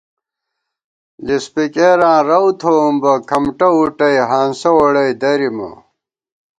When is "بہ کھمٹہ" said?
3.01-3.67